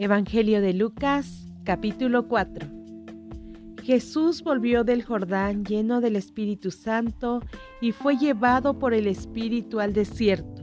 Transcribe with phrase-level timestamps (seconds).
[0.00, 2.68] Evangelio de Lucas, capítulo 4.
[3.82, 7.40] Jesús volvió del Jordán lleno del Espíritu Santo
[7.80, 10.62] y fue llevado por el Espíritu al desierto.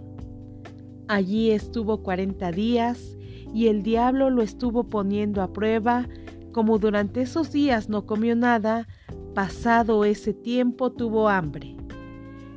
[1.09, 3.17] Allí estuvo cuarenta días
[3.53, 6.07] y el diablo lo estuvo poniendo a prueba.
[6.53, 8.87] Como durante esos días no comió nada,
[9.33, 11.75] pasado ese tiempo tuvo hambre.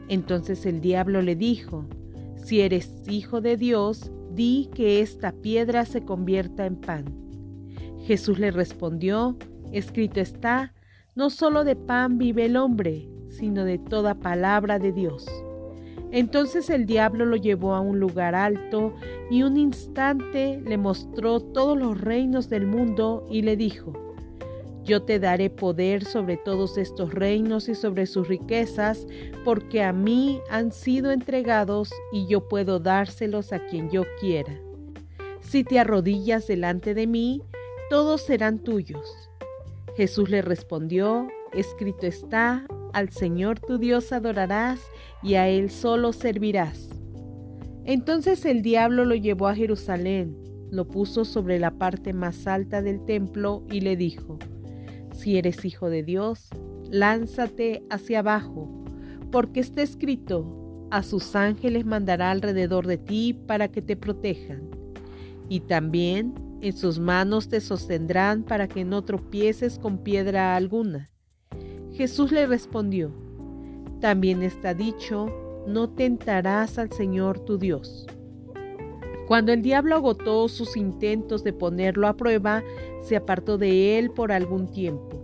[0.09, 1.89] Entonces el diablo le dijo,
[2.37, 7.05] si eres hijo de Dios, di que esta piedra se convierta en pan.
[8.05, 9.37] Jesús le respondió,
[9.73, 10.73] escrito está,
[11.15, 15.27] no solo de pan vive el hombre, sino de toda palabra de Dios.
[16.11, 18.95] Entonces el diablo lo llevó a un lugar alto
[19.31, 24.08] y un instante le mostró todos los reinos del mundo y le dijo,
[24.89, 29.07] yo te daré poder sobre todos estos reinos y sobre sus riquezas,
[29.45, 34.59] porque a mí han sido entregados y yo puedo dárselos a quien yo quiera.
[35.41, 37.43] Si te arrodillas delante de mí,
[37.91, 39.31] todos serán tuyos.
[39.95, 44.81] Jesús le respondió, escrito está, al Señor tu Dios adorarás
[45.23, 46.89] y a Él solo servirás.
[47.85, 50.37] Entonces el diablo lo llevó a Jerusalén,
[50.71, 54.39] lo puso sobre la parte más alta del templo y le dijo,
[55.19, 56.49] si eres hijo de Dios,
[56.91, 58.85] lánzate hacia abajo,
[59.33, 64.71] porque está escrito, a sus ángeles mandará alrededor de ti para que te protejan.
[65.49, 71.11] Y también en sus manos te sostendrán para que no tropieces con piedra alguna.
[71.93, 73.13] Jesús le respondió,
[74.01, 75.27] también está dicho,
[75.67, 78.07] no tentarás al Señor tu Dios.
[79.29, 82.65] Cuando el diablo agotó sus intentos de ponerlo a prueba,
[83.03, 85.23] se apartó de él por algún tiempo.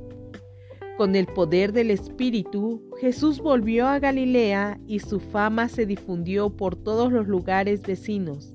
[0.98, 6.76] Con el poder del Espíritu, Jesús volvió a Galilea y su fama se difundió por
[6.76, 8.54] todos los lugares vecinos.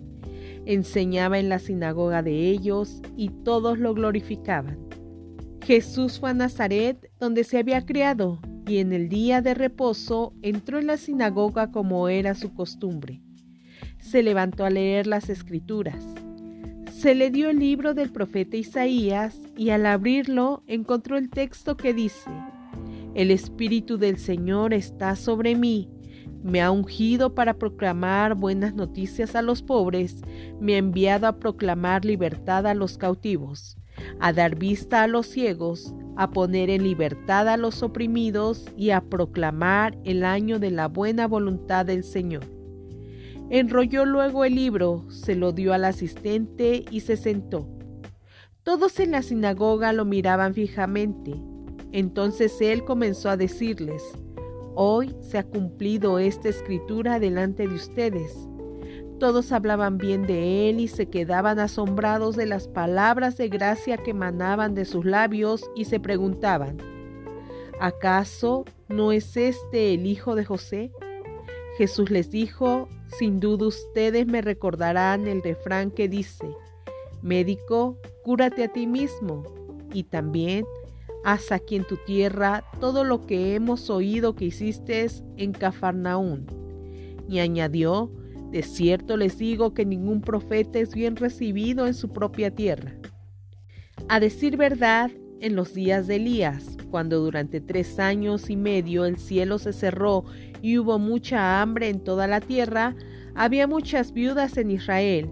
[0.66, 4.78] Enseñaba en la sinagoga de ellos y todos lo glorificaban.
[5.66, 10.78] Jesús fue a Nazaret, donde se había criado, y en el día de reposo entró
[10.78, 13.24] en la sinagoga como era su costumbre
[14.00, 16.04] se levantó a leer las escrituras.
[16.92, 21.94] Se le dio el libro del profeta Isaías y al abrirlo encontró el texto que
[21.94, 22.30] dice,
[23.14, 25.90] El Espíritu del Señor está sobre mí,
[26.44, 30.22] me ha ungido para proclamar buenas noticias a los pobres,
[30.60, 33.78] me ha enviado a proclamar libertad a los cautivos,
[34.20, 39.02] a dar vista a los ciegos, a poner en libertad a los oprimidos y a
[39.02, 42.59] proclamar el año de la buena voluntad del Señor.
[43.52, 47.68] Enrolló luego el libro, se lo dio al asistente y se sentó.
[48.62, 51.34] Todos en la sinagoga lo miraban fijamente.
[51.92, 54.04] Entonces él comenzó a decirles,
[54.76, 58.48] Hoy se ha cumplido esta escritura delante de ustedes.
[59.20, 64.12] Todos hablaban bien de él y se quedaban asombrados de las palabras de gracia que
[64.12, 66.78] emanaban de sus labios y se preguntaban,
[67.82, 70.94] ¿acaso no es este el hijo de José?
[71.80, 76.46] Jesús les dijo, sin duda ustedes me recordarán el refrán que dice,
[77.22, 79.46] médico, cúrate a ti mismo
[79.94, 80.66] y también
[81.24, 85.08] haz aquí en tu tierra todo lo que hemos oído que hiciste
[85.38, 86.48] en Cafarnaún.
[87.30, 88.12] Y añadió,
[88.52, 92.92] de cierto les digo que ningún profeta es bien recibido en su propia tierra.
[94.10, 95.12] A decir verdad,
[95.42, 100.26] en los días de Elías, cuando durante tres años y medio el cielo se cerró
[100.62, 102.96] y hubo mucha hambre en toda la tierra,
[103.36, 105.30] había muchas viudas en Israel.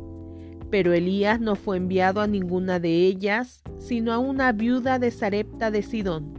[0.69, 5.71] Pero Elías no fue enviado a ninguna de ellas, sino a una viuda de Sarepta
[5.71, 6.33] de Sidón.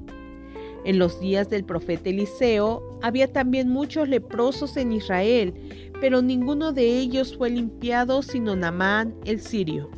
[0.85, 5.53] En los días del profeta Eliseo había también muchos leprosos en Israel,
[6.01, 9.91] pero ninguno de ellos fue limpiado sino Namán el sirio.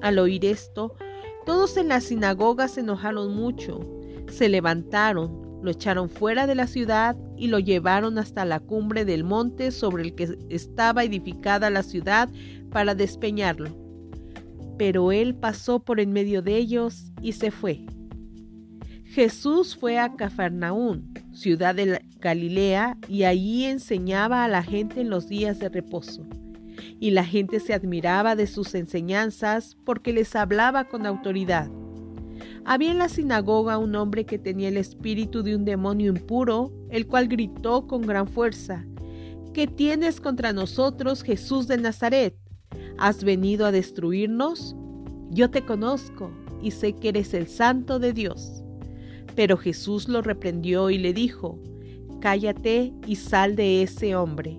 [0.00, 0.94] Al oír esto,
[1.48, 3.80] todos en la sinagoga se enojaron mucho
[4.30, 9.24] se levantaron, lo echaron fuera de la ciudad y lo llevaron hasta la cumbre del
[9.24, 12.28] monte sobre el que estaba edificada la ciudad
[12.70, 13.74] para despeñarlo.
[14.76, 17.86] Pero él pasó por en medio de ellos y se fue.
[19.04, 25.28] Jesús fue a Cafarnaún, ciudad de Galilea, y allí enseñaba a la gente en los
[25.28, 26.26] días de reposo.
[27.00, 31.70] Y la gente se admiraba de sus enseñanzas porque les hablaba con autoridad.
[32.64, 37.06] Había en la sinagoga un hombre que tenía el espíritu de un demonio impuro, el
[37.06, 38.84] cual gritó con gran fuerza,
[39.54, 42.36] ¿Qué tienes contra nosotros, Jesús de Nazaret?
[42.98, 44.76] ¿Has venido a destruirnos?
[45.30, 46.30] Yo te conozco
[46.62, 48.62] y sé que eres el santo de Dios.
[49.34, 51.58] Pero Jesús lo reprendió y le dijo,
[52.20, 54.58] Cállate y sal de ese hombre.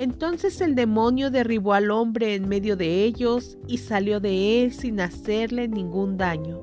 [0.00, 4.98] Entonces el demonio derribó al hombre en medio de ellos y salió de él sin
[4.98, 6.62] hacerle ningún daño.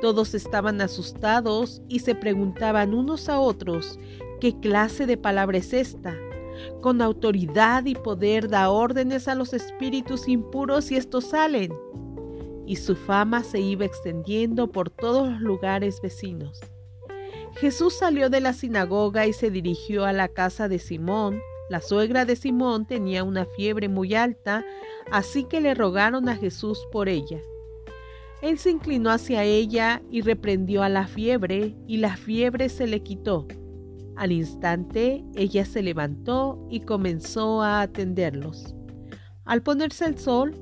[0.00, 3.98] Todos estaban asustados y se preguntaban unos a otros,
[4.40, 6.14] ¿qué clase de palabra es esta?
[6.80, 11.72] Con autoridad y poder da órdenes a los espíritus impuros y estos salen.
[12.64, 16.60] Y su fama se iba extendiendo por todos los lugares vecinos.
[17.56, 21.40] Jesús salió de la sinagoga y se dirigió a la casa de Simón,
[21.72, 24.62] la suegra de Simón tenía una fiebre muy alta,
[25.10, 27.40] así que le rogaron a Jesús por ella.
[28.42, 33.02] Él se inclinó hacia ella y reprendió a la fiebre, y la fiebre se le
[33.02, 33.48] quitó.
[34.16, 38.74] Al instante ella se levantó y comenzó a atenderlos.
[39.46, 40.52] Al ponerse el sol,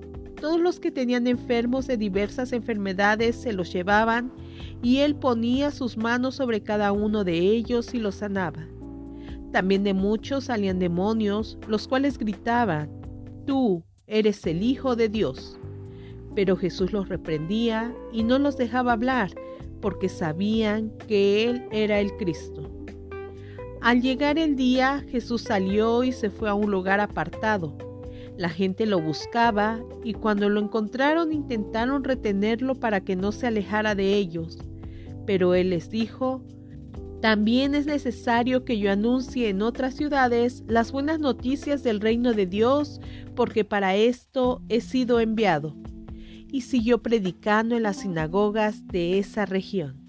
[0.40, 4.32] todos los que tenían enfermos de diversas enfermedades se los llevaban,
[4.80, 8.64] y él ponía sus manos sobre cada uno de ellos y los sanaba.
[9.52, 12.88] También de muchos salían demonios, los cuales gritaban,
[13.46, 15.58] Tú eres el Hijo de Dios.
[16.34, 19.30] Pero Jesús los reprendía y no los dejaba hablar,
[19.80, 22.70] porque sabían que Él era el Cristo.
[23.80, 27.76] Al llegar el día, Jesús salió y se fue a un lugar apartado.
[28.36, 33.94] La gente lo buscaba y cuando lo encontraron intentaron retenerlo para que no se alejara
[33.94, 34.58] de ellos.
[35.26, 36.42] Pero Él les dijo,
[37.20, 42.46] también es necesario que yo anuncie en otras ciudades las buenas noticias del reino de
[42.46, 43.00] Dios,
[43.36, 45.76] porque para esto he sido enviado.
[46.48, 49.99] Y siguió predicando en las sinagogas de esa región.